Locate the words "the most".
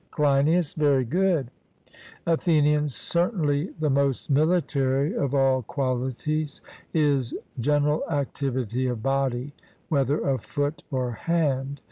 3.79-4.31